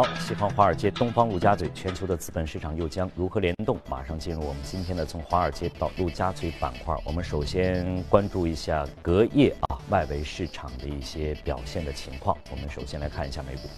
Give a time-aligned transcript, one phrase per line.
[0.00, 3.78] 好，西方华尔街，东方陆家嘴，全球的资本市场又将如何联动？
[3.86, 6.96] 马上进入我们今天的从华尔街到陆家嘴板块。
[7.04, 12.34] 我们首先关注一下隔夜啊外围市场的一些表现的情况。
[12.50, 13.68] 我们首先来看一下美股。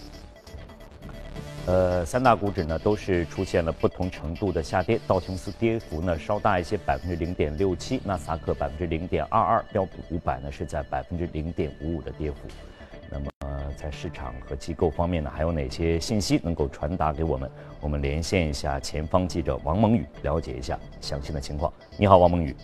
[1.65, 12.37] 呃，三大股指呢都是出现了不同程度的下跌，道琼斯跌幅呢稍大一些，百分之零点六七；纳斯达克百分之零点二二；标普五百呢是在百分之零点五五的跌幅。
[13.13, 13.27] 那么。
[13.75, 17.49] 在市场和机构方面呢，还有哪些信息能够传达给我们？
[17.81, 21.73] 我们连线一下前方记者王蒙宇，了解一下详细的情况。
[21.97, 22.55] 你好，王蒙宇。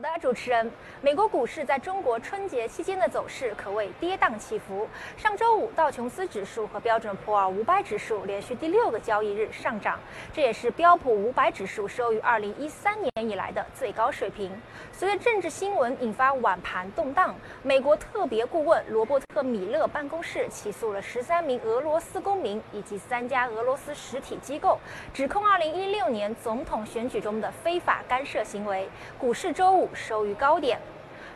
[0.00, 0.70] 的，主持人，
[1.02, 4.88] 美国股市在中国春节期间的走势可谓跌宕起伏。
[5.16, 9.98] 上周五，道琼斯指数和标准普尔五百指数连续第六个交易日上涨，
[10.32, 14.50] 这也是标普五百指数收于二零一三年以来的最高水平。
[14.92, 24.78] 随着政治新闻引发晚盘动荡，美国特别顾问罗伯特·米勒办公室起诉了十三名俄罗斯公民以及三家俄罗斯实体机构，
[25.12, 28.88] 指控二零一六年总统选举中的非法干涉行为。
[29.18, 29.89] 股市周五。
[29.94, 30.78] 收于高点。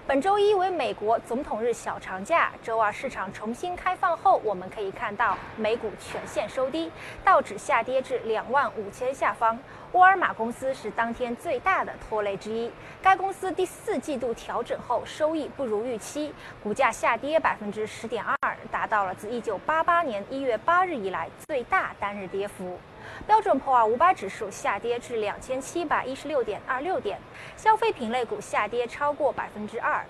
[0.07, 6.93] 本周一为美国总统日小长假，周二市场重新开放后，我们可以看到美股全线收低，
[7.25, 9.59] 道指下跌至两万五千下方。
[9.95, 12.69] 沃尔玛公司是当天最大的拖累之一，
[13.01, 18.37] 该公司第四季度调整后收益不如预期，股价下跌百分之十点二，
[18.73, 22.77] 达到了自一九八八年一月八日以来最大单日跌幅。
[23.25, 27.17] 标准普尔五百指数下跌至两千七百一十六点二六点，
[27.57, 30.05] 消费品类股下跌超过百分之二，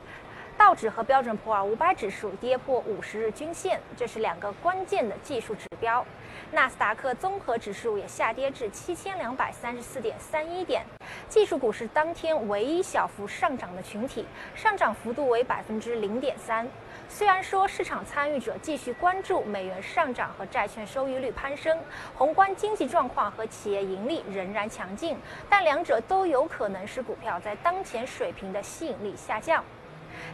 [0.57, 6.05] 道指和标准普尔五百指数跌破五十日均线，这是两个关键的技术指标。
[6.53, 10.85] 纳斯达克综合指数也下跌至七千两百三十四点三一点，
[11.29, 16.67] 技术股是当天唯一小幅上涨的群体，上涨幅度为百分之零点三。
[17.09, 21.77] 虽然说市场参与者继续关注美元上涨和债券收益率攀升，
[22.15, 25.19] 宏观经济状况和企业盈利仍然强劲，
[25.51, 29.65] 但两者都有可能使股票在当前水平的吸引力下降。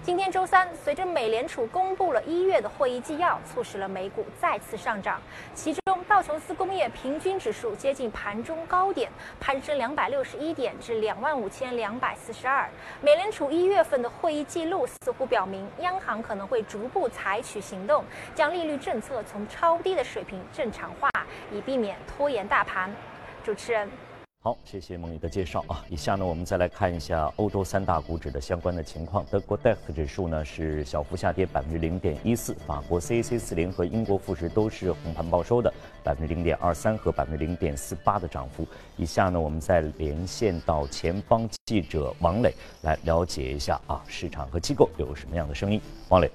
[0.02, 5.20] 今天周三，随着美联储公布了一月的会议纪要，促使了美股再次上涨。
[5.54, 12.68] 其中，道琼斯工业平均指数接近盘中高点，攀升两百六十一点至两万五千两百四十二。
[13.00, 18.04] 美联储一月份的会议记录似乎表明，央行可能会逐步采取行动，
[18.34, 21.08] 将利率政策从超低的水平正常化，
[21.52, 22.90] 以避免拖延大盘。
[23.44, 23.88] 主持人。
[24.42, 25.84] 好，谢谢孟宇的介绍啊。
[25.90, 29.22] 以下呢，我们再来看一下欧洲三大股指的相关的情况。
[29.30, 35.70] 德国 DAX 指数呢是小幅下跌百分之零点一四，法国 CAC 四零和英国富时都是红盘报收的，
[36.02, 38.66] 百分之零点二三和百分之零点四八的涨幅。
[38.96, 45.78] 以下呢，我们再连线到前方记者王磊来了解一下啊，市场和机构有什么样的声音。
[46.08, 46.30] 王磊。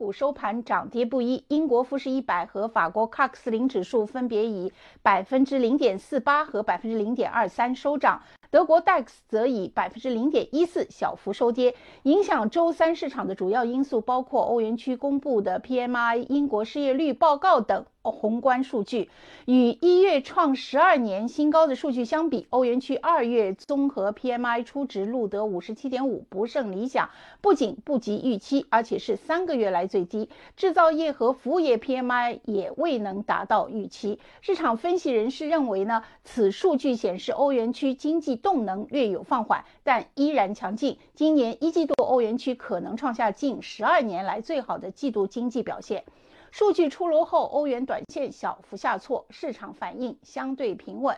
[0.00, 4.72] 股收盘涨跌不一，英国富时一百和法国 cax 零指数分别以
[5.02, 8.18] 百分之零点四八和百分之零点二三收涨，
[8.50, 11.74] 德国 DAX 则以百分之零点一四小幅收跌。
[12.02, 17.86] 影响周三市场的主要因素包括欧元区公布的 PMI、英国失业率报告等。
[18.02, 19.10] 宏观数据
[19.44, 27.10] 与一月创十二年新高的数据相比，欧元区二月综合 PMI 初值录得五十七点五，不甚理想，
[27.42, 30.30] 不仅不及预期，而且是三个月来最低。
[30.56, 34.18] 制造业和服务业 PMI 也未能达到预期。
[34.40, 40.98] 市场分析人士认为呢，此数据显示欧元区经济动能略有放缓，但依然强劲。
[41.14, 46.04] 今年一季度欧元区可能创下近十二年来最好的季度经济表现。
[46.50, 51.16] 数据出炉后，欧元短线小幅下挫，市场反应相对平稳。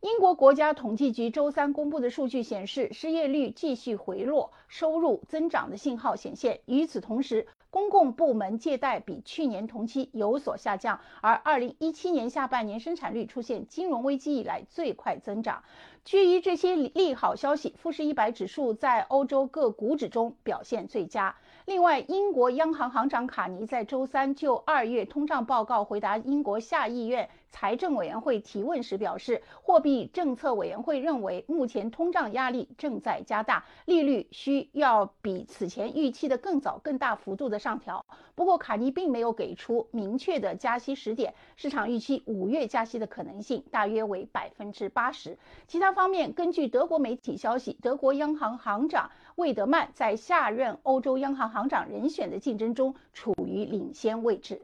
[0.00, 6.60] 英国国家统计局周三公布的数据显示，失业率继续回落，收入增长的信号显现。
[6.64, 15.62] 与此同时，公共部门借贷比去年同期有所下降，而二零一七年下半年生产率出现金融危机以来最快增长。
[16.02, 21.36] 基于这些利好消息，富时一百指数在欧洲各股指中表现最佳。
[21.66, 27.28] 另外，英国央行行长卡尼在周三就二月通胀报告回答英国下议院。
[27.50, 38.06] 财政委员会提问时表示，货币政策委员会认为目前通胀压力正在加大，利率需要比此前预期的更早、更大幅度的上调。
[38.34, 45.38] 不过，卡尼并没有给出明确的加息时点，市场预期五月加息的可能性大约为百分之八十。
[45.66, 54.62] 其他方面，根据德国媒体消息，德国央行行长魏德曼在下任欧洲央行行长人选的竞争中处于领先位置。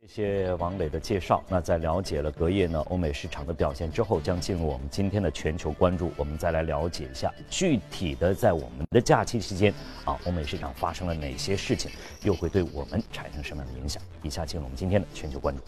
[0.00, 1.42] 谢谢王磊的介绍。
[1.48, 6.12] 那在了解了隔夜呢欧美市场的表现之后，将进入我们今天的全球关注。
[6.16, 9.74] 我们再来了解一下具体的在我们的假期期间
[10.04, 11.90] 啊，欧美市场发生了哪些事情，
[12.22, 14.00] 又会对我们产生什么样的影响？
[14.22, 15.62] 以下进入我们今天的全球关注。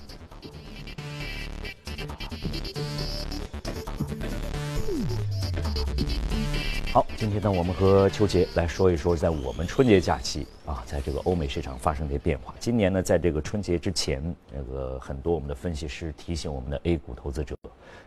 [6.93, 12.53] 好，今天呢，我们和邱杰来说一说，在我们春节假期啊，在这个欧美市场发生的变化。
[12.59, 14.21] 今年呢，在这个春节之前，
[14.53, 17.55] 那个很多我们的分析师提醒我们的 A 股投资者，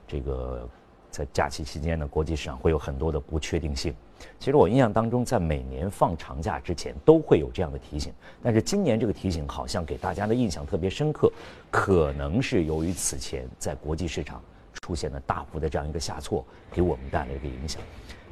[0.05, 0.67] 这个
[1.09, 3.95] 在假期期间呢，国际市场会有很多的不确定性。
[4.37, 8.11] 其实我印象当中，在每年放长假之前都会有这样的提醒，
[8.43, 11.31] 但是今年这个提醒好像给大家的印象特别深刻，
[11.71, 14.43] 可能是由于此前在国际市场
[14.81, 17.81] 出现了大幅的这样一个下挫，给我们带来一个影响。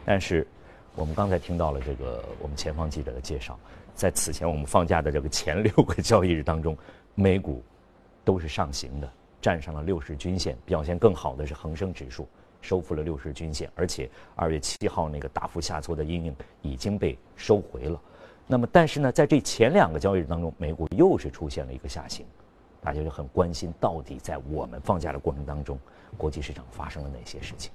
[0.06, 0.45] 但是，
[0.95, 3.57] 我们刚才听到了这个我们前方记者的介绍，
[3.95, 6.77] 在此前我们放假的这个前六个交易日当中，
[7.15, 7.63] 美股
[8.25, 9.09] 都是上行的，
[9.42, 10.57] 站上了六十均线。
[10.65, 12.27] 表现更好的是恒生指数，
[12.62, 18.01] 收复了六十均线，而且二月七号那个大幅下挫的阴影已经被收回了。
[18.48, 22.25] 那么，但是呢，在这前两个交易日当中，美股又是出现了一个下行，
[22.81, 25.80] 大家就很关心，到底在我们放假的过程当中，
[26.18, 27.71] 国际市场发生了哪些事情？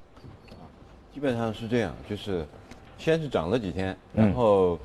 [1.16, 2.44] 基本上是这样，就是
[2.98, 4.78] 先是涨了几天，然后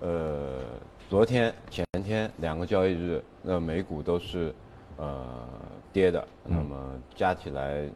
[0.00, 0.60] 呃，
[1.08, 4.54] 昨天、前天两个交易日，那美股都是
[4.98, 5.48] 呃
[5.94, 6.76] 跌的，那么
[7.14, 7.88] 加起来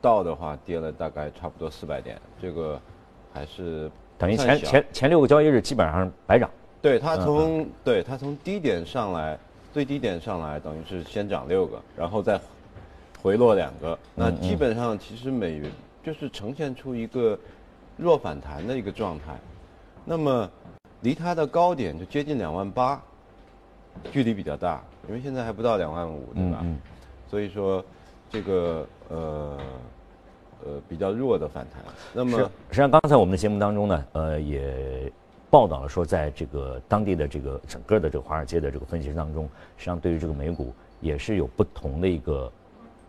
[0.00, 2.80] 到的话跌了大概差不多四百点，这个
[3.34, 6.48] 还是等于前前前六个交易日基本上白涨。
[6.80, 9.36] 对它从对它从低点上来，
[9.72, 12.40] 最低点上来等于是先涨六个，然后再
[13.20, 15.68] 回落两个，那基本上其实美元。
[16.02, 17.38] 就是呈现出一个
[17.96, 19.38] 弱反弹的一个状态，
[20.04, 20.50] 那么
[21.00, 23.00] 离它的高点就接近两万八，
[24.10, 26.64] 距离比较大，因为现在还不到两万五，对吧？
[27.28, 27.84] 所以说
[28.28, 29.58] 这个呃
[30.64, 31.80] 呃比较弱的反弹。
[32.12, 35.12] 那么实际上刚才我们的节目当中呢，呃也
[35.50, 39.44] 报道了说，在这个当地的这个整个的这个华尔街的这个分析师当中，
[39.76, 42.50] 实际上对于这个美股也是有不同的一个。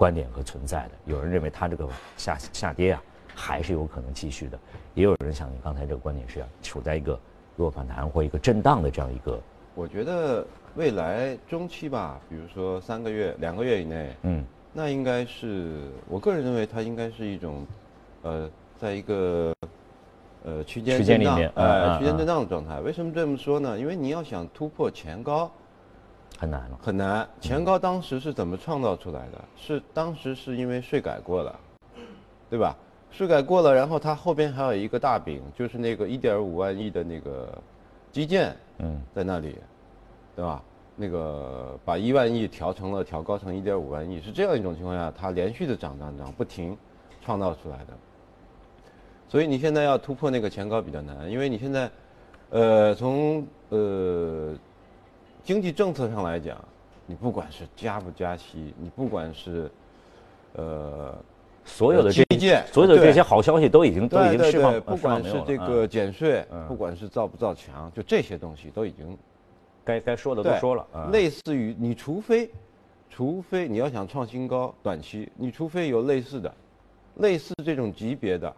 [0.04, 3.02] 观点和存在的，有人认为它这个下下跌啊，
[3.34, 4.60] 还是有可能继续的，
[4.96, 7.18] 也有人像你刚才这个观点是要处在一个
[7.56, 9.40] 弱反弹或一个震荡的这样一个。
[9.74, 10.46] 我觉得
[10.76, 17.66] 未来中期吧，比如说三个月、两个月以内，嗯，那应该是我个人认为它应该是一种，
[18.24, 19.56] 呃，在一个
[20.44, 22.82] 呃区间区间里面，呃区间震荡的状态。
[22.82, 23.80] 为什么这么说呢？
[23.80, 25.50] 因为你要想突破前高。
[26.44, 27.26] 很难了，很难。
[27.40, 29.42] 前高当时是怎么创造出来的？
[29.56, 31.58] 是当时是因为税改过了，
[32.50, 32.76] 对吧？
[33.12, 37.58] 税改过了，然后它后边还有一个大饼，就是那个一点五万亿的那个
[38.12, 39.56] 基建，嗯，在那里，
[40.36, 40.62] 对吧？
[40.98, 46.78] 那个把一万亿调成了调高成一点五万亿，是这样一种情况下，它连续的涨涨涨不停，
[47.22, 47.94] 创造出来的。
[49.30, 51.90] 所以你现在要突破那个前高比较难，因为你现在，
[52.50, 54.54] 呃，从呃。
[55.44, 56.58] 经济政策上来讲，
[57.06, 59.70] 你不管是加不加息，你不管是，
[60.54, 61.14] 呃，
[61.66, 69.18] 所有的基建，所有的这些好消息都已经都已经释放，不管是这个减税，不管是造不造墙，就这些东西都已经
[69.84, 70.88] 该该说的都说了。
[71.12, 72.50] 类似于你除非，
[73.10, 76.54] 除非你要想创新高，短期你除非有类似的，
[77.16, 78.56] 类似这种级别的，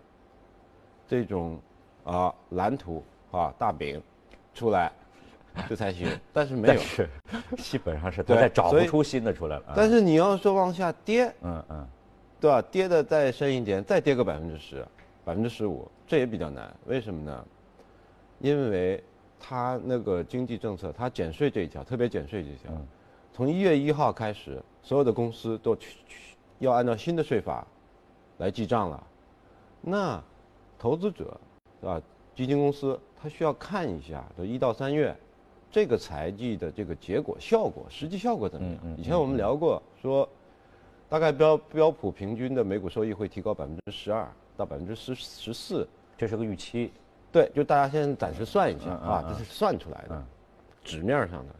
[1.08, 1.58] 这种
[2.04, 4.00] 啊蓝图啊大饼
[4.54, 4.92] 出来。
[5.68, 7.10] 这才行， 但是没有，是
[7.58, 9.74] 基本上是都在找不出新的出来了。
[9.76, 11.88] 但是你要说往下跌，嗯嗯，
[12.40, 12.62] 对吧？
[12.62, 14.86] 跌的再深一点，再跌个百分之十、
[15.24, 16.74] 百分之十五，这也比较难。
[16.86, 17.46] 为什么呢？
[18.40, 19.04] 因为
[19.40, 22.72] 它那个经济政策，它减税这一条，特别减税这一条，
[23.34, 27.66] 从一月一号开始，所有的公司都去去要按照新的税法
[28.38, 29.08] 来记账了。
[29.82, 30.22] 那
[30.78, 31.40] 投资者，
[31.80, 32.02] 对吧？
[32.36, 35.16] 基金公司他需要看一下，就一到三月。
[35.76, 38.96] 这个财季的这个结果效果，实际效果怎么样？
[38.98, 40.26] 以前我们聊过，说
[41.10, 45.86] 大概标标普平均的每股收益会提高百分之十二到百分之十十四，
[46.18, 46.94] 这是个预期。
[47.30, 50.24] 对，就大家先暂时算一下啊，这是算出来的，
[50.82, 51.54] 纸面上的。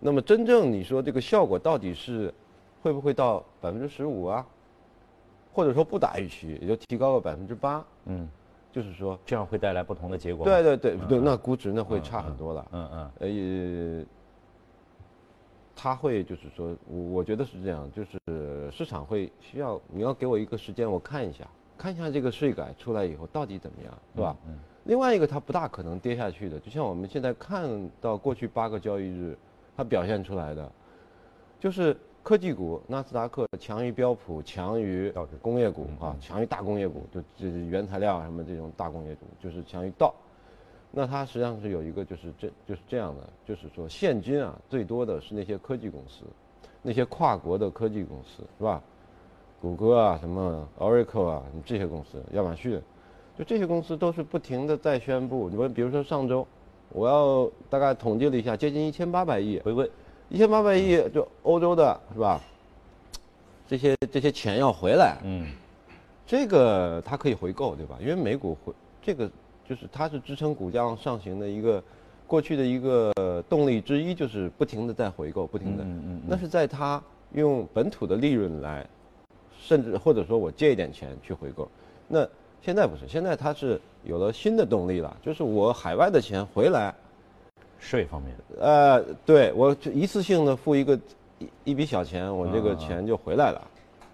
[0.00, 2.32] 那么真正你说这个效果到底是
[2.80, 4.46] 会不会到百分之十五啊？
[5.52, 7.84] 或者说不达预期，也就提高个百分之八？
[8.06, 8.26] 嗯。
[8.72, 10.44] 就是说，这样会带来不同的结果。
[10.46, 12.66] 对对对对，那估值那会差很多了。
[12.72, 14.00] 嗯嗯。
[14.00, 14.06] 呃，
[15.76, 24.36] 他会就是说，我我觉得是这样，就是市场会需要你要给我一个时间，我看一下，看一下这个税改出来以后到底怎么样，是吧？
[24.46, 24.58] 嗯。
[24.84, 29.36] 另外一个，它不大可能跌下去的，就像我们现在看到过去八个交易日，
[29.76, 30.72] 它表现出来的，
[31.60, 40.14] 就是科技股，纳斯达克强于标普，强于工业股啊，强于大工业股，就就是原材料什么这种大工业股，就是强于道。
[40.90, 46.24] 那它实际上是有一个就是这就是这样的，就是说现金啊最多的是那些科技公司，
[46.82, 48.82] 那些跨国的科技公司是吧？
[49.60, 52.80] 谷歌啊，什么 Oracle 啊，这些公司，亚马逊，
[53.38, 55.48] 就这些公司都是不停的在宣布。
[55.48, 56.46] 你们，比如说上周，
[56.90, 59.88] 我要大概统计了一下，接近一千八百亿回归，
[60.32, 62.40] 一千八百亿就欧洲的是吧？
[63.68, 65.46] 这些这些钱要回来，嗯，
[66.26, 67.98] 这个它可以回购对吧？
[68.00, 68.72] 因为美股回
[69.02, 69.30] 这个。
[69.64, 71.82] 就是它是支撑股价上行的一个
[72.26, 73.12] 过去的一个
[73.48, 75.84] 动力之一，就是不停的在回购，不停的。
[75.84, 76.20] 嗯嗯。
[76.26, 77.00] 那是在它
[77.32, 78.84] 用本土的利润来，
[79.60, 81.66] 甚至或者说我借一点钱去回购。
[82.08, 82.28] 那
[82.60, 86.92] 现在不是，现在它是有了新的动力了，就是我海外的钱回来，
[87.82, 88.34] 税方面。
[88.60, 90.98] 呃，对我一次性的付一个
[91.38, 93.60] 一一笔小钱，我这个钱就回来了，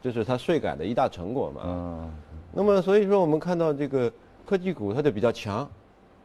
[0.03, 1.63] 这是它税改的一大成果嘛。
[1.65, 2.13] 嗯。
[2.53, 4.11] 那么所以说我们看到这个。
[4.49, 5.69] 科技股它就比较强，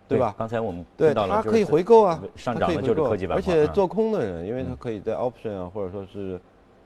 [0.07, 0.33] 对吧？
[0.37, 6.39] 刚才我们对它可以回购啊，上涨的就是科技板块而且做空的人，因为它可以在 option 啊，或者说是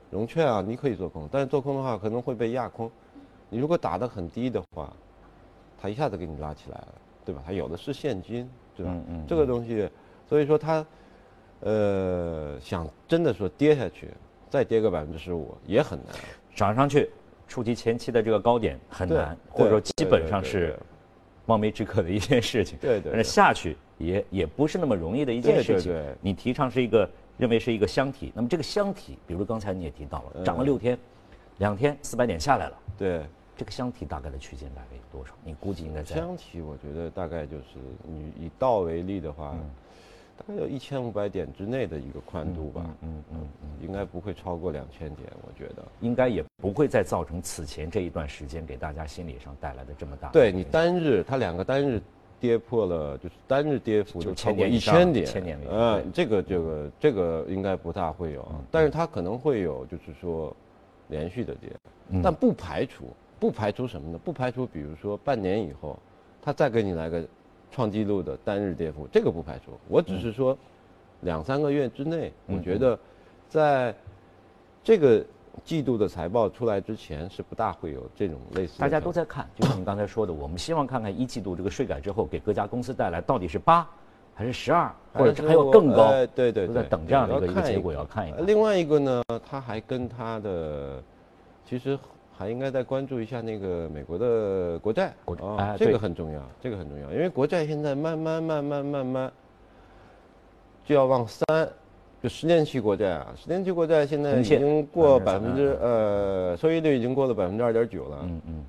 [0.10, 2.90] 融券啊，你可以做空，但是做空的话可能会被压空。
[3.52, 4.92] 你如果打得很低的话，
[5.80, 6.88] 它一下子给你拉起来了，
[7.24, 7.44] 对吧？
[7.46, 8.92] 它有的是现金，对吧？
[9.28, 9.88] 这个东西，
[10.28, 10.86] 所以说它
[11.62, 14.10] 呃想真的说跌下去，
[14.50, 16.16] 再跌个百分之十五也很难，
[16.56, 17.10] 涨上去
[17.48, 20.78] 触及前期的这个高点很难，或者说基本上是。
[21.48, 25.94] 望梅止渴的一件事情，对对，但是下去也也不是那么容易的一件事情。
[25.94, 31.00] 对对，你提倡是一个认为是一个箱体，那么这个箱体，比如刚才你也提到了，涨了六天，
[31.60, 32.78] 两天四百点下来了。
[32.98, 35.34] 对，这个箱体大概的区间大概有多少？
[35.42, 39.56] 你估计应该在箱体，我觉得大概就是你以道为例的话。
[40.38, 50.30] 大概有一千五百点之内的一个宽度吧，嗯嗯嗯，应该不会超过两千点，我觉得应该也不会再造成此前这一段时间给大家心理上带来的这么大。
[50.30, 52.00] 对你单日，它两个单日
[52.40, 60.56] 跌破了，就是单日跌幅就超过一千点，千点嗯，这个这个这个应该不大会有，但是它可能会有，就是说
[61.08, 61.72] 连续的跌，
[62.24, 63.06] 但不排除
[63.40, 64.20] 不排除什么呢？
[64.24, 65.98] 不排除比如说半年以后，
[66.42, 67.28] 它再给你来个。
[67.72, 69.72] 创纪录的单日跌幅，这个不排除。
[69.88, 70.58] 我只是说，
[71.22, 72.98] 两三个月之内，我觉得，
[73.50, 73.94] 在
[74.84, 75.24] 这个
[75.64, 78.80] 季度的财报出来之前，是不大会有这种类似。
[78.80, 83.88] 大家都在看，就像你刚才说的，我们希望看看一季度这个税改之后给各家公司带来到底是八
[84.34, 86.12] 还是十二，或者还有更高。
[86.36, 88.46] 对对，都在等这样的一个结果，要看一看。
[88.46, 91.04] 另外一个呢，它还跟它的
[91.66, 91.98] 其实。
[92.38, 95.12] 还应该再关注一下那个美国的国债，
[95.58, 99.32] 啊，这个很重要，这个很重要，因为国债现在慢慢慢慢慢慢
[100.86, 101.46] 就要往三，
[102.22, 108.66] 就十年期国债啊，十年期国债现在已经过百分之呃，收益率已经过了百分之二点九了，嗯嗯，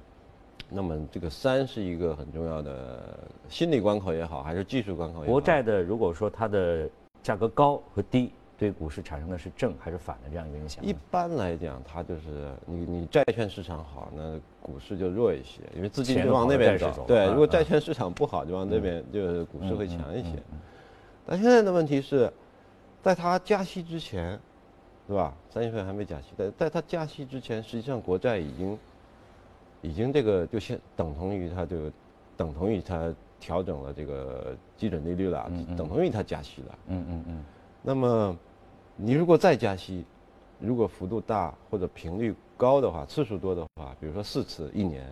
[0.70, 3.18] 那么这个三是一个很重要的
[3.50, 6.88] 心理关口也好，还是技术关口也好，国债的如果说它的
[7.22, 8.32] 价格高和低。
[8.58, 10.84] 对股市产生的是正还是反的这样一个影响？
[10.84, 17.04] 一般来讲，它就是你你债券市场好，那股市就弱一些，因为资金就往那边走。
[17.06, 20.42] 对，如果债券市场不好，就往那边，就是股市会强一些。
[21.24, 22.28] 但现在的问题是，
[23.00, 24.36] 在它加息之前，
[25.06, 25.32] 是吧？
[25.48, 28.78] 三月份还没加息，在在它加息之前，实际上国债已经
[29.82, 31.76] 已经这个就先等同于它就
[32.36, 36.78] 等同于它调整了这个基准利率了，等同于它加息了。
[36.88, 37.44] 嗯嗯嗯。
[37.88, 38.36] 那么。
[39.00, 40.04] 你如果再加息，
[40.58, 45.06] 如果幅度大或者频率高的话，次数多的话，比如说四次一年，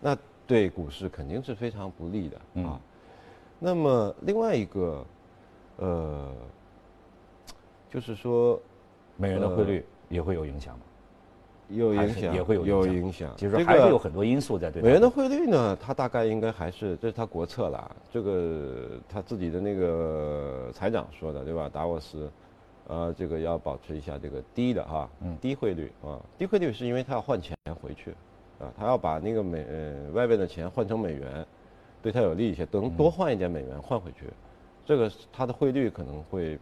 [0.00, 2.80] 那对股市肯定是非常不利的啊。
[3.60, 5.06] 那么另外一个，
[5.76, 6.32] 呃，
[7.88, 8.60] 就是说，
[9.16, 10.84] 美元的汇率也会有影响吗？
[11.68, 13.32] 有影响，也会有有影响。
[13.36, 14.82] 其实还是有很多因素在对。
[14.82, 21.68] 美元的汇率呢，它大概应该还是这是它国策了，这个他自己的那个财长说的对吧？
[21.72, 22.30] 达沃斯。
[22.88, 25.08] 呃，这个要保持一下这个低的哈，
[25.40, 28.10] 低汇率啊，低汇率是因为他要换钱回去，
[28.58, 31.46] 啊，他要把那个美呃外边的钱换成美元，
[32.02, 34.26] 对他有利一些，等多换一点美元换回去，
[34.84, 36.58] 这个它的汇率可能会，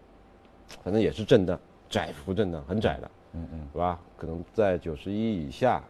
[0.85, 4.01] 反正也是震荡，窄幅震荡，很窄的，嗯嗯，是吧？
[4.17, 5.83] 可能在九十一以下，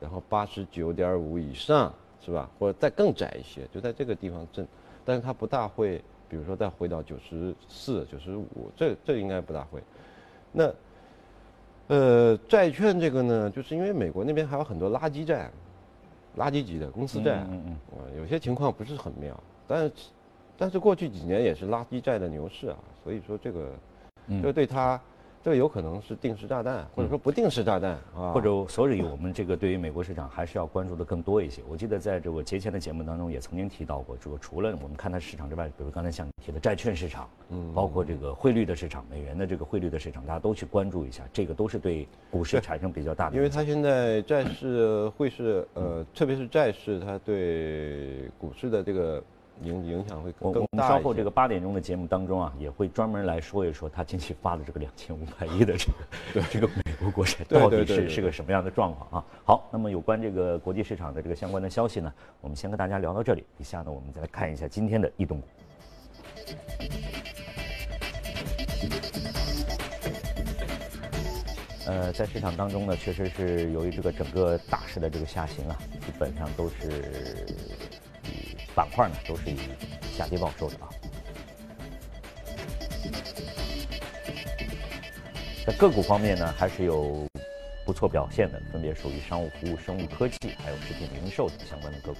[0.00, 2.50] 然后八十九点五以上，是吧？
[2.58, 4.66] 或者再更窄一些，就在这个地方震，
[5.04, 6.02] 但是它不大会。
[6.26, 9.80] 比如说再回到九十四、九十五，这这应该不大会。
[10.50, 10.74] 那
[11.86, 15.48] 呃，债券这个呢，就是因为美国那边还有很多垃圾债，
[16.36, 19.38] 垃圾级的公司债，嗯嗯，啊，有些情况不是很妙。
[19.68, 19.92] 但是
[20.56, 23.70] 但是过去几年也是垃圾债的牛市啊，所以说这个，
[24.42, 25.00] 就对它
[25.44, 31.60] 这有可能是定时炸弹，或者说不定时炸弹啊，或者所以，我们这个对于美国市场还是要关注的更多一些。
[31.68, 43.36] 我记得在这个节前的节目当中也曾经提到过，这个除了我们看它市场之外，比如刚才像你提的债券市场，嗯，包括这个汇率的市场，美元的这个汇率的市场，大家都去关注一下，这个都是对股市产生比较大的。
[43.36, 49.22] 因为它现在债市、汇市，呃，特别是债市，它对股市的这个。
[49.62, 55.86] 影影响会更大我们稍后这个八点钟的节目当中啊，也会专门来说一说他近期发的这个两千五百亿的这
[56.40, 59.24] 个 这个美国国债到底是是个什么样的状况啊？
[59.44, 63.44] 好，那么有关这个国际市场的这个相关的消息呢，我们先跟大家聊到这里。
[63.58, 65.46] 以下呢，我们再来看一下今天的异动股。
[71.86, 77.46] 呃，在市场当中呢，确实是由于这个整个大势的这个下行啊，基本上都是。
[78.74, 79.58] 板块呢都是以
[80.16, 80.88] 下跌报收的啊，
[85.66, 87.26] 在个股方面呢还是有
[87.86, 92.18] 不错表现的，分别属于商务服务、生物科技还有食品零售等相关的个股。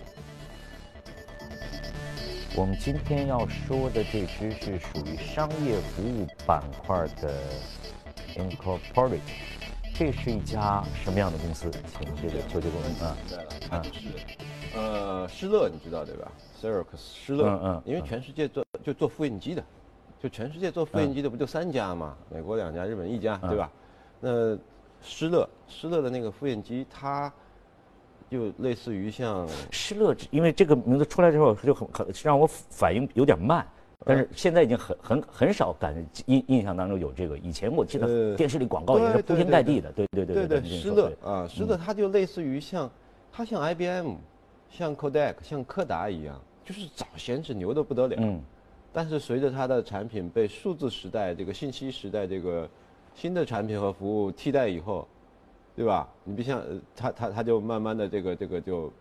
[2.57, 7.43] 我们今天要说的这只是属于商业服务板块的
[8.37, 9.19] Incorporate，
[9.95, 11.69] 这是一家什么样的公司？
[11.99, 14.44] 请这个邱杰公啊，对了，啊是。
[14.77, 19.63] 呃，施乐你知道对吧 s e r i c 施乐，嗯嗯，因为全世界做就做复印机的，
[20.21, 22.17] 就全世界做复印机的不就三家嘛？
[22.29, 23.71] 美国两家，日本一家，对吧？
[24.21, 24.57] 那
[25.01, 27.33] 施乐，施乐的那个复印机，它
[28.29, 33.65] 就类似于像施乐，因为这个名字出来之后就很很让我反应有点慢，
[34.05, 35.95] 但是现在已经很很很少感
[36.27, 42.91] 印印象当中有这个，以前我记得电视里广告也是铺天盖地的，对对对对对，施乐啊，施乐它就类似于像
[43.31, 44.17] 它像 IBM。
[44.77, 48.41] 像 Kodak、像柯达一样，就是早先是牛的不得了，嗯，
[48.93, 52.69] 但是随着它的产品被数字时代、这个信息时代这个
[53.15, 55.07] 新的产品和服务替代以后，
[55.77, 56.09] 对吧？
[56.25, 56.61] 你别像
[56.97, 58.93] 它，它它就慢慢的这个这个就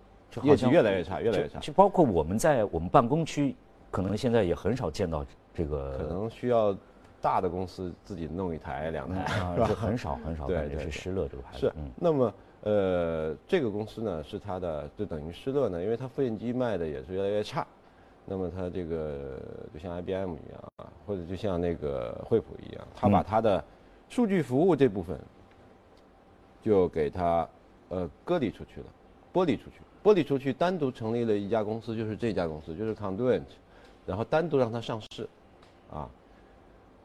[0.44, 1.58] 业绩越来越差，越来越差。
[1.58, 3.56] 就包括我们在我们办公区，
[3.90, 5.98] 可能现在也很少见到这个。
[5.98, 6.78] 可能需要
[7.20, 9.66] 大的公司自己弄一台两台，是吧？
[9.66, 11.60] 很少很少，对，是施乐这个牌子。
[11.62, 12.32] 是，那么。
[12.66, 17.68] 呃，这个公司呢是它的，就等于施乐呢，因为它复印机卖的也是越来越差，
[18.26, 19.38] 那么它这个
[19.74, 23.62] 就像 IBM 一样啊，或者就像那个惠普一样，它把它的
[24.08, 25.20] 数据服务这部分
[26.62, 27.48] 就给它
[27.90, 28.86] 呃割离出去了，
[29.34, 33.44] 剥离出去，剥离出去，单独成立了一家公司，就是这家公司，就是 Conduent，
[34.06, 35.28] 然后单独让它上市，
[35.92, 36.10] 啊，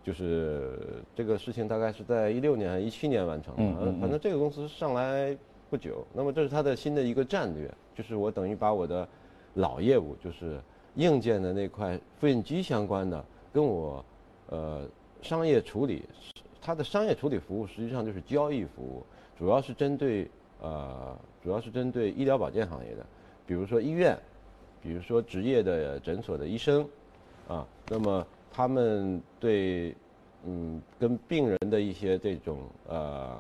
[0.09, 5.37] 就是这个事情大概是在一六年还是一七年完成的，嗯反正这个公司上来。
[5.71, 9.07] 不久，那么这是它的新的一个战略，就是我等于把我的
[9.53, 10.59] 老业务，就是
[10.95, 14.03] 硬件的那块复印机相关的，跟我
[14.49, 14.89] 呃
[15.21, 16.03] 商业处理，
[16.59, 19.05] 它的商业处理服务实际上就是交易服务，
[19.39, 20.27] 主要是针对
[20.63, 23.05] 呃主要是针对医疗保健行业的，
[23.47, 24.19] 比如说医院，
[24.83, 26.89] 比如说职业的诊所的医生，
[27.47, 29.95] 啊，那么他们对
[30.45, 32.59] 嗯跟病人的一些这种
[32.89, 33.37] 呃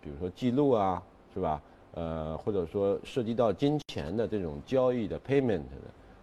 [0.00, 1.62] 比如说记录啊，是吧？
[1.94, 5.76] 呃，或者说涉及到金钱的这种交易的 payment 的，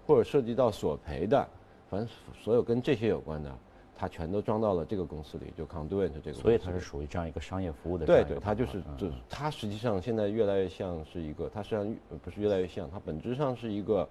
[0.07, 1.47] 或者涉及到索赔的，
[1.91, 3.55] 反正所有跟这些有关的，
[3.95, 6.33] 它全都装到了这个公司里，就 Conduent 这个。
[6.33, 8.05] 所以它是属于这样一个商业服务的。
[8.07, 14.09] 对对，它就是，就它实际上现在越来越像是一个，它实际上不是越来越像，它本质上是一个，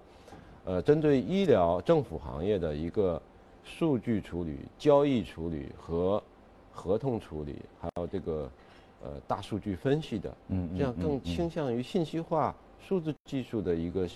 [0.63, 3.21] 呃，针对医疗、政府行业的一个
[3.63, 6.21] 数据处理、交易处理和
[6.71, 8.49] 合同处理，还有这个。
[9.01, 14.09] 呃，大数据分析的，嗯，这样更倾向于信息化、数字技术的一个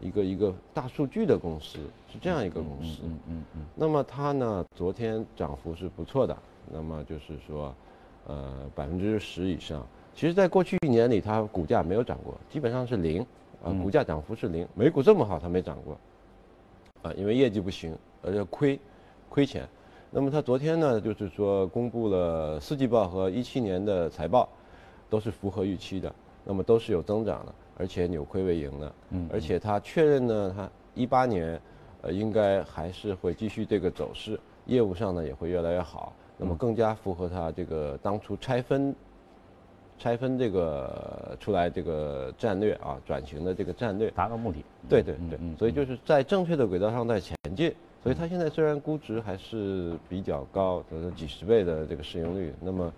[0.00, 3.02] 一个一个大数据的公司，是这样一个公司。
[3.04, 3.66] 嗯嗯嗯。
[3.74, 6.34] 那么它呢，昨天涨幅是不错的，
[6.72, 7.74] 那么就是说，
[8.26, 9.86] 呃，百分之十以上。
[10.14, 13.20] 其实，在过去一年里，它股价没有涨过，基本上是零，
[13.62, 14.66] 啊，股价涨幅是零。
[14.74, 15.98] 美股这么好，它没涨过，
[17.02, 18.78] 啊，因为业绩不行，而且亏，
[19.28, 19.68] 亏钱。
[20.10, 24.48] 那么他昨天呢，就是说公布了四季报和一七年的财报，
[25.08, 28.92] 都是符合预期的，那么都是有增长的，而且扭亏为盈的。
[29.10, 29.26] 嗯。
[29.32, 31.58] 而且他确认呢，他一八年，
[32.02, 38.94] 呃，应该还是会继续这个走势，业务上呢也会越来越好，那么更加符合他这个当初拆分，
[39.98, 44.62] 拆分这个出来这个战略啊，转型的这个战略，达到目的。
[44.90, 45.38] 对对对。
[45.56, 47.74] 所以就是在正确的轨道上在前进。
[48.02, 52.92] 所以它现在虽然估值还是比较高，就是几十倍的这个市盈率，那么，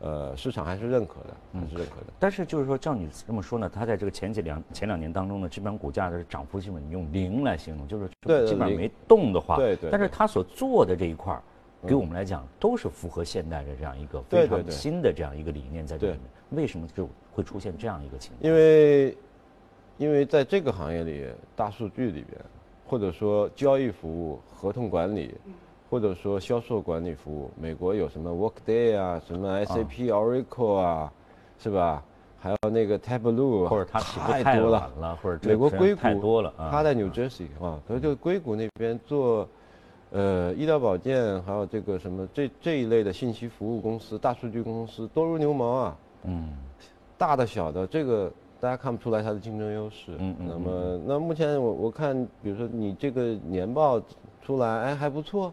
[0.00, 2.12] 呃，市场还是认可的，还是认可的。
[2.20, 8.06] 但是就是说，照你这么说呢，它在这个前几两前两年当中呢，基本上股价的涨幅基本用零来形容，就是
[8.46, 9.56] 基本上没动的话。
[9.56, 9.90] 对对。
[9.90, 11.42] 但是它所做的这一块儿，
[11.84, 16.22] 给我们来讲都是符合现代的这样一个非常新的这样一个理念在这里面。
[16.50, 18.48] 为什么就会出现这样一个情况？
[18.48, 19.18] 因为，
[19.96, 22.40] 因为在这个行业里，大数据里边，
[22.88, 25.34] 或者说交易服务、合同管理，
[25.90, 31.12] 或者说销售管理服务，美国有什么 Workday 啊，什么 SAP、Oracle 啊，
[31.58, 32.02] 是吧？
[32.40, 39.46] 还有那个 Tableau，或者它太多了，或者美国硅谷太多了，他在 New Jersey 啊，所以就硅谷那边做。
[40.10, 45.96] 呃，医疗保健还有这个什么这这一类的信息服务公司、大数据公司多如牛毛啊。
[46.22, 46.56] 嗯，
[47.18, 50.12] 大的小的，这个大家看不出来它的竞争优势。
[50.18, 50.46] 嗯嗯。
[50.48, 54.00] 那么，那目前我我看，比如说你这个年报
[54.42, 55.52] 出来，哎还不错，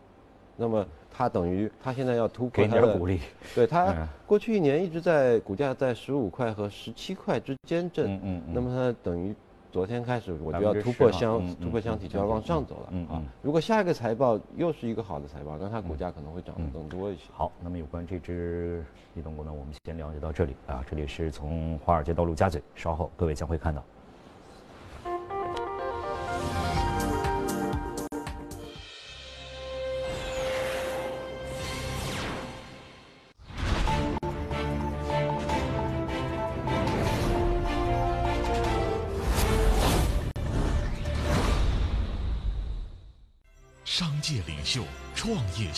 [0.55, 3.19] 那么它等于它现在要突破它的鼓励。
[3.53, 8.15] 对它过去一年一直在股价在十五块和十七块之间震。
[8.15, 8.41] 嗯嗯。
[8.53, 9.35] 那么它等于。
[9.75, 13.21] 昨天开始我就要突破箱突破箱体就要往上走了啊！
[13.41, 17.23] 如果下一个财报又是一个好的财报，那它股价可能会涨得更多一些。
[17.33, 18.85] 好，那么有关这只
[19.15, 20.81] 移动股呢，我们先了解到这里啊。
[20.89, 23.83] 这里是从华尔街到陆家嘴，稍后各位将会看到。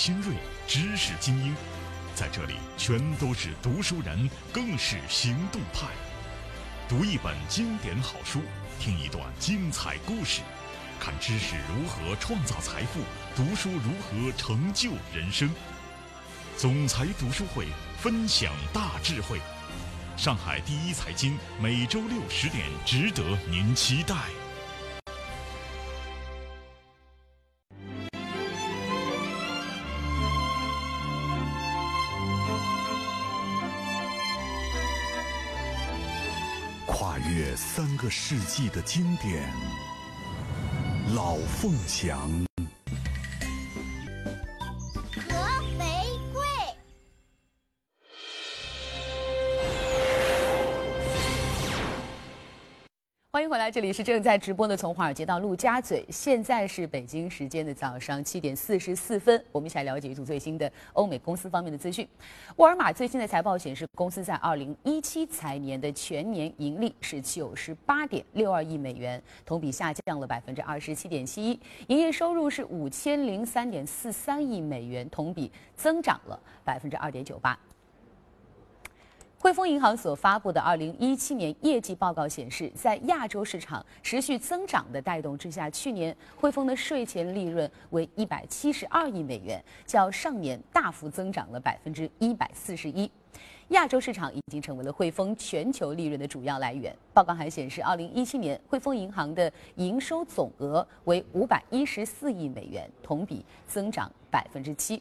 [0.08, 0.34] 新锐，
[0.70, 1.54] 知识精英，
[2.16, 5.88] 在这里全都是读书人，更是行动派。
[6.88, 8.42] 读一本经典好书，
[8.80, 10.40] 听一段精彩故事，
[10.98, 13.02] 看知识如何创造财富，
[13.36, 15.54] 读书如何成就人生。
[16.56, 17.68] 总裁读书会
[17.98, 19.42] 分享大智慧，
[20.16, 24.16] 上海第一财经每周六十点，值得您期待。
[37.78, 39.54] 三个世纪的经典，
[41.14, 42.28] 老凤祥。
[53.70, 62.08] 这里是正在直播的，从华尔街到陆家嘴，现在是北京时间的早上七点四十四分，我们一起来了解一组最新的欧美公司方面的资讯。
[62.56, 77.58] 沃尔玛最新的财报显示，公司在二零一七财年的全年盈利是九十八点六二亿美元，同比下降了百分之二十七点七一，营业收入是五千零三点四三亿美元，同比增长了百分之二点九八。
[79.48, 91.62] 汇丰银行所发布的2017年业绩报告显示，在亚洲市场持续增长的带动之下，去年汇丰的税前利润为172亿美元，较上年大幅增长了
[92.20, 93.10] 141%。
[93.70, 96.94] 亚洲市场已经成为了汇丰全球利润的主要来源。
[97.14, 105.00] 报告还显示，2017年汇丰银行的营收总额为514亿美元，同比增长7%。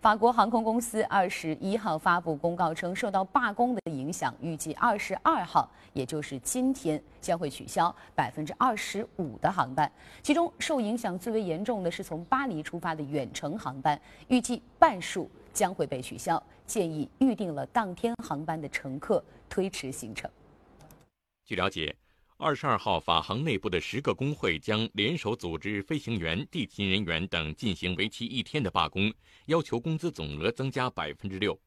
[0.00, 9.90] 法国航空公司二十一号发布公告称，受到罢工的影响，预计二十二号，也就是今天，将会取消百分之二十五的航班。
[10.22, 16.42] 其中受影响最为严重的是从巴黎出发的远程航班，预计半数将会被取消。
[16.66, 20.30] 建议预定了当天航班的乘客推迟行程。
[21.44, 21.94] 据了解。
[22.42, 29.12] 二十二号，法航内部的十个工会将联手组织飞行员、地勤人员等进行为期一天的罢工，
[29.44, 31.60] 要求工资总额增加百分之六。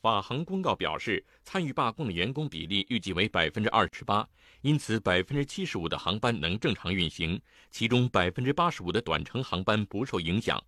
[0.00, 4.26] 法航公告表示，参与罢工的员工比例预计为百分之二十八，
[4.62, 7.38] 因此百分之七十五的航班能正常运行，
[7.70, 10.58] 其中百分之八十五的短程航班不受影响，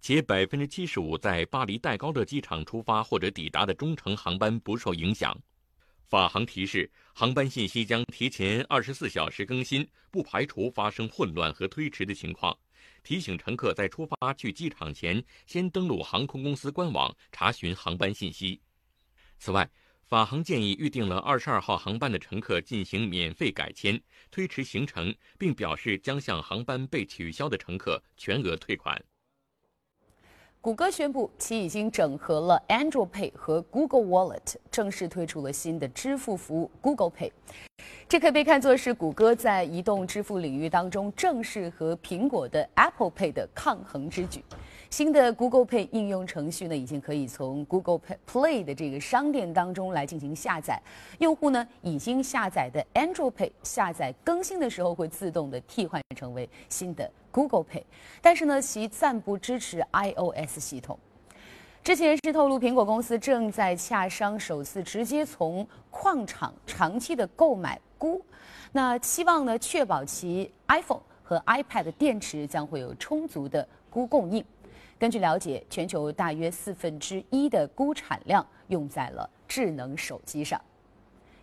[0.00, 5.40] 且百分之七十五在巴黎戴高乐机场出发或者抵达的中程航班不受影响。
[6.06, 12.56] 法航提示，航班信息将提前二十四小时更新，不排除发生混乱和推迟的情况。
[13.02, 18.60] 提醒乘客在出发去机场前，先登录航空公司官网查询航班信息。
[19.38, 19.68] 此外，
[20.04, 29.02] 法航建议预订了二十二号航班的乘客进行免费改签、推迟行程，并表示将向航班被取消的乘客全额退款。
[30.64, 37.30] 谷歌宣布，其已经整合了 Android Pay 和 Google Wallet，正式推出了新的支付服务 Google Pay。
[38.08, 44.42] 这可以被看作是谷歌在移动支付领域当中正式和苹果的 Apple Pay 的抗衡之举。
[44.96, 47.98] 新的 Google Pay 应用程序呢，已经可以从 Google
[48.30, 50.80] Play 的这个商店当中来进行下载。
[51.18, 57.82] 用户呢，已经下载的 Android Pay 下载更新的时候会自动的替换成为新的 Google Pay，
[58.22, 60.96] 但是呢，其暂不支持 iOS 系统。
[61.82, 68.22] 知情人士透露，苹果公司正在洽商首次直接从矿场长期的购买钴，
[68.70, 74.44] 那期望呢确保其 iPhone 和 iPad 电池将会有充足的钴供应。
[74.98, 80.60] 根据了解，全球大约四分之一的钴产量用在了智能手机上。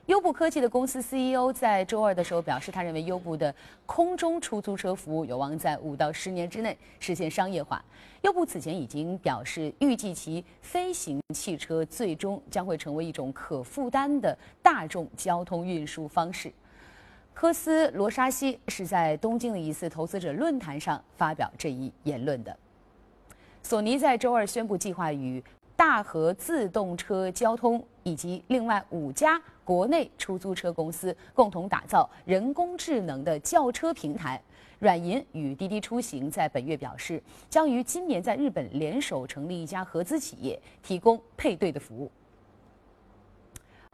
[0.08, 3.54] 优步科技的公司 CEO 在周二的时候表示，他认为优步的
[3.86, 7.84] 空中出租车服务有望在五到十年之内实现商业化。
[8.24, 16.52] 优步此前已经表示，预计其飞行汽车最终将会成为一种可负担的大众交通运输方式。
[17.34, 22.58] 科斯罗沙西是在东京的一次投资者论坛上发表这一言论的。
[23.64, 25.42] 索尼在周二宣布，计划与
[25.76, 34.42] 大和自动车交通以及另外五家国内出租车公司共同打造人工智能的轿车平台。
[34.80, 42.12] 软银与滴滴出行在本月表示，将于今年在日本联手成立一家合资企业，提供配对的服务。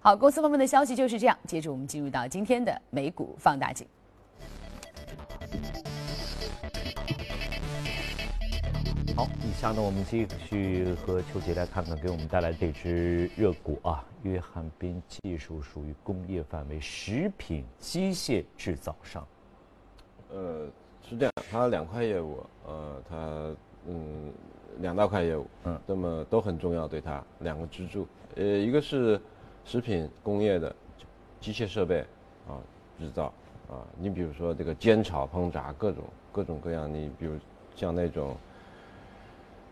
[0.01, 1.37] 好，公司方面的消息就是这样。
[1.45, 3.85] 接着我们进入到今天的美股放大镜。
[9.17, 19.27] 好，以下呢，我们继续和邱杰来看看给我们带来这支热股啊，约翰宾技术属于工业范围，食品机械制造商。
[20.29, 20.67] 呃，
[21.01, 23.55] 是这样，它两块业务，呃，它
[23.87, 24.31] 嗯
[24.81, 29.19] 两大块业务，嗯，那么都很重要，对它两个支柱，呃，一个是
[29.65, 30.75] 食品工业的
[31.41, 32.01] 机械设备
[32.47, 32.61] 啊
[32.99, 33.33] 制造
[33.67, 37.35] 啊，你比如说这个煎炒烹炸各种各种各样，你比如
[37.75, 38.37] 像那种。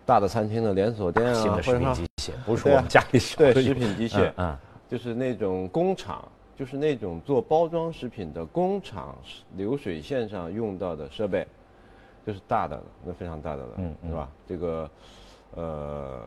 [0.05, 4.55] 大的餐厅的连锁店啊，或者说机械，不是我们家里对食品机械，嗯，
[4.87, 6.23] 就是那种工厂，
[6.55, 9.17] 就是那种做包装食品的工厂
[9.55, 11.45] 流水线上用到的设备，
[12.25, 14.29] 就是大的，那非常大的了，嗯，是吧？
[14.47, 14.89] 这个，
[15.55, 16.21] 呃，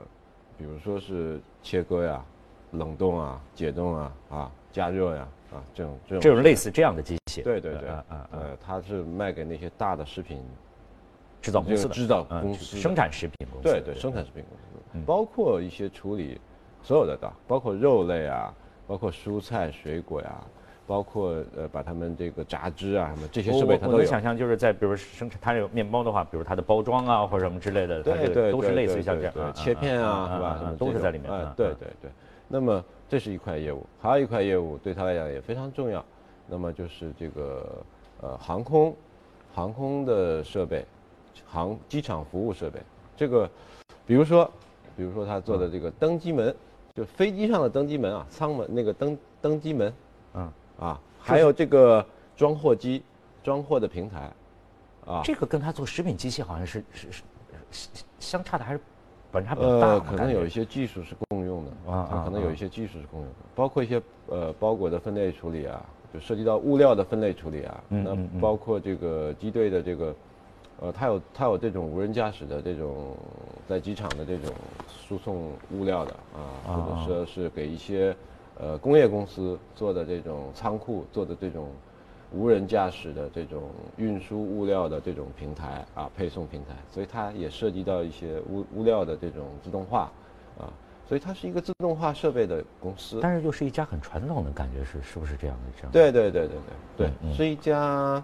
[0.56, 2.24] 比如说是切割呀、
[2.72, 10.42] 冷冻啊、解冻啊、啊加热呀、啊这种这种这种类似这样的机器，对对对，啊啊，呃，它是卖给那些大的食品。
[11.40, 16.40] 制造公司的制造公司生产食品公司对对生产食品公司，包括一些处理
[16.82, 18.52] 所有的的，包括肉类啊，
[18.86, 20.40] 包括蔬菜水果呀，
[20.86, 23.98] 包括呃把它们这个榨汁啊什么这些设备它都有。
[23.98, 30.74] 我能想象就是在比如生产它有面包的话，比如它的包装啊或者什么之类的，对对都是类似于像这样切片啊是吧？
[30.78, 31.30] 都是在里面。
[31.56, 32.10] 对对对。
[32.48, 36.02] 那么这是一块业务，还有一块业务对他来讲也非常重要，
[36.46, 37.84] 那么就是这个
[38.22, 38.96] 呃航空
[39.54, 40.84] 航空的设备。
[41.46, 42.80] 航机场服务设备，
[43.16, 43.48] 这个，
[44.06, 44.50] 比如说，
[44.96, 46.54] 比如说他做的这个登机门，
[46.94, 49.92] 就飞机上的登机门啊，舱门那个登登机门，
[50.34, 52.04] 嗯啊，还有这个
[52.36, 53.02] 装货机，
[53.42, 54.32] 装货的平台，
[55.06, 57.12] 啊，这个跟他做食品机械好像是是
[57.70, 58.80] 是相差的还是
[59.30, 59.86] 反差比较大。
[59.88, 70.14] 呃，可能有一些技术是共用的啊，可能有一些技术是共用的，包括一些呃包裹的分类处理啊，就涉及到物料的分类处理啊，那包括这个机队的这个。
[70.80, 73.16] 呃，它有它有这种无人驾驶的这种
[73.68, 74.54] 在机场的这种
[74.86, 78.14] 输送物料的啊，或者说是给一些
[78.58, 81.68] 呃工业公司做的这种仓库做的这种
[82.32, 83.62] 无人驾驶的这种
[83.96, 90.12] 运输物料的这种平台啊，配送平台，所以它也涉及到一些物物料的这种自动化啊。
[91.08, 95.72] 所以它是一个自动化设备的公司，但是又是一家很传统的感觉，是是不是这样的？
[95.74, 96.58] 这样对对对对
[96.98, 98.22] 对对，是一家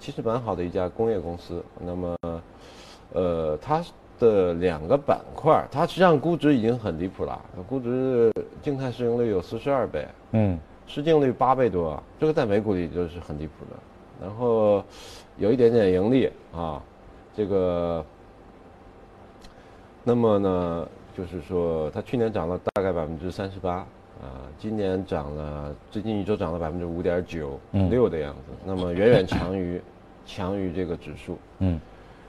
[0.00, 1.64] 其实蛮好的一家工业公司。
[1.78, 2.16] 那么，
[3.12, 3.80] 呃，它
[4.18, 13.76] 的两个板块，它实际上估值已经很离谱了，估值静态市盈率有四十二倍，嗯，市净率八倍多，这个在美股里就是很离谱的。
[14.20, 14.82] 然后
[15.36, 16.82] 有一点点盈利啊，
[17.36, 18.04] 这个，
[20.02, 20.88] 那么呢？
[21.16, 23.76] 就是说，它去年涨了大概百分之三十八，
[24.20, 29.80] 啊，今年涨了，最近一周涨了百分之五点九六的样子，那么远远强于，
[30.26, 31.38] 强于这个指数。
[31.60, 31.80] 嗯，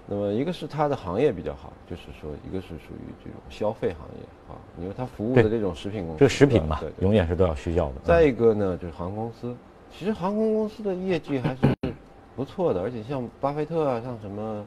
[0.05, 7.93] 那么一个是它的行业比较好，就是说一个是属于这种消费行业啊，因为它服务的这种食品公司，这个食品嘛，永远是都要需要的。
[8.03, 9.55] 再一个呢，就是航空公司，
[9.91, 11.61] 其实航空公司的业绩还是
[12.35, 14.63] 不错的，而且像巴菲特啊，像什么，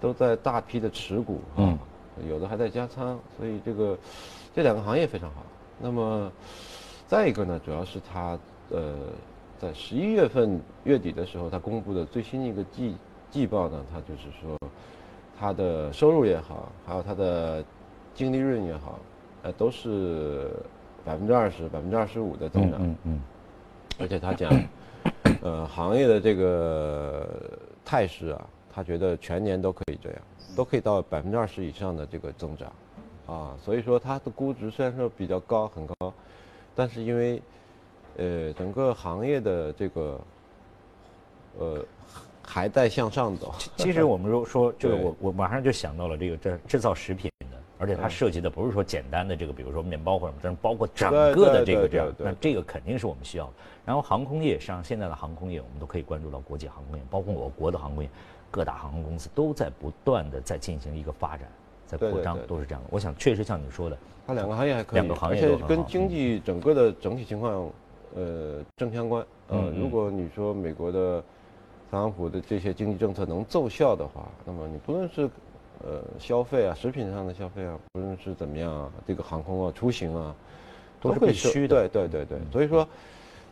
[0.00, 1.76] 都在大批的持股啊。
[2.28, 3.98] 有的还在加仓，所以这个
[4.54, 5.42] 这两个行业非常好。
[5.80, 6.30] 那么
[7.06, 8.38] 再一个呢，主要是它
[8.70, 8.94] 呃
[9.58, 12.96] 在十一月份月底的时候，它公布的最新一个季
[13.30, 14.58] 季报呢，它就是说
[15.38, 17.64] 它的收入也好，还有它的
[18.14, 18.98] 净利润也好，
[19.42, 20.50] 呃，都是
[21.04, 22.80] 百分之二十、百分之二十五的增长。
[22.80, 23.20] 嗯嗯。
[23.98, 24.50] 而且他讲，
[25.40, 27.28] 呃，行业的这个
[27.84, 30.18] 态势啊，他觉得全年都可以这样，
[30.54, 32.72] 都可以到百分之二十以上的这个增长，
[33.26, 36.12] 啊，所以说它的估值虽然说比较高，很高，
[36.74, 37.42] 但是因为，
[38.16, 40.20] 呃，整个行业的这个，
[41.58, 41.84] 呃。
[42.46, 43.54] 还在向上走。
[43.74, 52.12] 其实我们说说， 就是我我马上就想到了这个制制造食品的，而且它涉及的不是说简单的这个，比如说面包或者什么，但是包括整个的这个这样。
[52.18, 53.52] 那这个肯定是我们需要的。
[53.86, 58.10] 然后航空业，实际上现在的航空业，我们都可以关注到国际航空业，包括我国的航空业，
[58.54, 61.48] 各大航空公司都在不断的在进行一个发展，
[61.88, 62.88] 在扩张，都是这样的。
[62.92, 67.68] 我想确实像你说的，它两个行业还可以，两个行业而且跟经济整个的整体情况，
[68.14, 69.26] 呃，正相关。
[69.48, 71.20] 嗯，如果你说美国的。
[71.90, 75.30] 特朗普的这些经济政策能奏效的话，那么你不论是，
[75.84, 80.34] 呃，消费啊，食品上的消费啊，不论是怎么样啊，这个航空啊，出行啊，
[81.00, 81.88] 都是必须的。
[81.88, 82.88] 对对对对，所以说，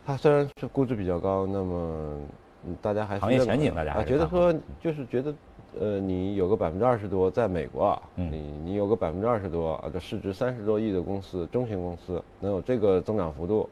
[0.05, 2.17] 它虽然是估值比较高，那么
[2.81, 5.33] 大家还是行业前景大家觉得说就是觉得，
[5.79, 13.69] 呃，你有个百分之二十多，在美国啊，你你有个百分之二十多啊，这市值三十多亿的公司，中型公司能有这个增长幅度。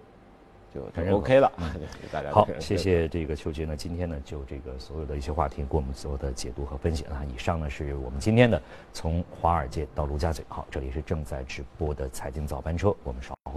[0.73, 0.81] 就
[1.17, 1.51] OK 了，
[2.13, 7.25] 大家好，谢谢这个秋菊呢，今天呢就这个所有的一些话题给我们做的解读和分析啊。
[7.25, 8.61] 以上呢是我们今天的
[8.93, 13.41] 从华尔街到陆家嘴，好，这里是正在直播的财经早班车，我们稍后。